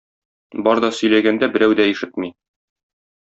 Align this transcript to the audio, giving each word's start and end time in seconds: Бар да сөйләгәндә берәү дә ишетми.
Бар 0.67 0.79
да 0.85 0.89
сөйләгәндә 0.99 1.49
берәү 1.57 1.77
дә 1.81 1.87
ишетми. 1.91 2.31